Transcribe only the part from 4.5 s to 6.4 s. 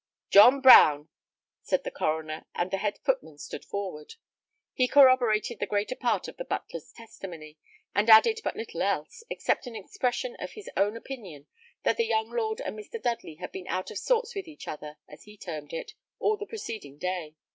He corroborated the greater part of